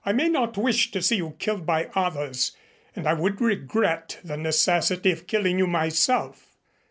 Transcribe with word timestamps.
I 0.03 0.13
may 0.13 0.29
not 0.29 0.57
wish 0.57 0.89
to 0.93 1.01
see 1.03 1.17
you 1.17 1.35
killed 1.37 1.63
by 1.67 1.91
others, 1.93 2.57
and 2.95 3.05
I 3.07 3.13
would 3.13 3.39
regret 3.39 4.19
the 4.23 4.35
necessity 4.35 5.11
of 5.11 5.27
killing 5.27 5.59
you 5.59 5.67
myself. 5.67 6.55